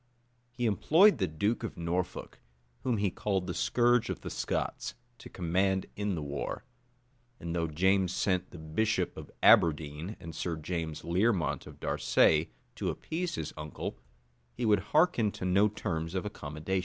He 0.51 0.65
employed 0.65 1.19
the 1.19 1.27
duke 1.27 1.61
of 1.63 1.77
Norfolk, 1.77 2.39
whom 2.81 2.97
he 2.97 3.11
called 3.11 3.45
the 3.45 3.53
scourge 3.53 4.09
of 4.09 4.21
the 4.21 4.31
Scots, 4.31 4.95
to 5.19 5.29
command 5.29 5.85
in 5.95 6.15
the 6.15 6.23
war: 6.23 6.63
and 7.39 7.55
though 7.55 7.67
James 7.67 8.11
sent 8.11 8.49
the 8.49 8.57
bishop 8.57 9.15
of 9.15 9.29
Aberdeen, 9.43 10.17
and 10.19 10.33
Sir 10.33 10.55
James 10.55 11.03
Learmont 11.03 11.67
of 11.67 11.79
Darsay, 11.79 12.49
to 12.77 12.89
appease 12.89 13.35
his 13.35 13.53
uncle, 13.55 13.99
he 14.55 14.65
would 14.65 14.79
hearken 14.89 15.29
to 15.33 15.45
no 15.45 15.67
terms 15.67 16.15
of 16.15 16.25
accommodation. 16.25 16.79